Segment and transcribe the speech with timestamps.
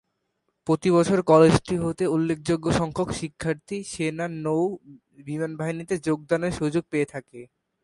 [0.67, 4.61] প্রতিবছর কলেজটি হতে উল্লেখযোগ্য সংখ্যক শিক্ষার্থী সেনা, নৌ,
[5.25, 7.41] বিমানবাহিনীতে যোগদানের সুযোগ পেয়ে থাকে।